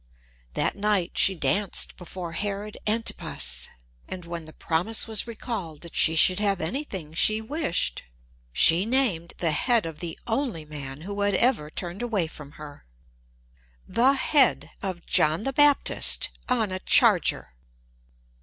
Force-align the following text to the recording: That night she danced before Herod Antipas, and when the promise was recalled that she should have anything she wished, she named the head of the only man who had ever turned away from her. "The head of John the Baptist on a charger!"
That 0.55 0.75
night 0.75 1.15
she 1.15 1.35
danced 1.35 1.95
before 1.95 2.31
Herod 2.31 2.75
Antipas, 2.87 3.69
and 4.07 4.25
when 4.25 4.45
the 4.45 4.53
promise 4.53 5.07
was 5.07 5.27
recalled 5.27 5.81
that 5.81 5.95
she 5.95 6.15
should 6.15 6.39
have 6.39 6.59
anything 6.59 7.13
she 7.13 7.39
wished, 7.39 8.01
she 8.51 8.83
named 8.83 9.33
the 9.37 9.51
head 9.51 9.85
of 9.85 9.99
the 9.99 10.17
only 10.25 10.65
man 10.65 11.01
who 11.01 11.21
had 11.21 11.35
ever 11.35 11.69
turned 11.69 12.01
away 12.01 12.25
from 12.25 12.53
her. 12.53 12.83
"The 13.87 14.13
head 14.13 14.71
of 14.81 15.05
John 15.05 15.43
the 15.43 15.53
Baptist 15.53 16.31
on 16.49 16.71
a 16.71 16.79
charger!" 16.79 17.49